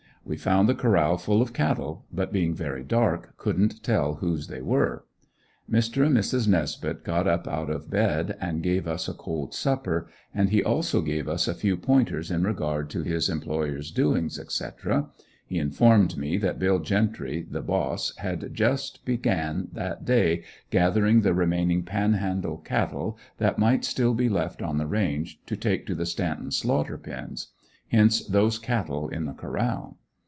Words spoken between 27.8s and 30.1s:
Hence those cattle in the corral.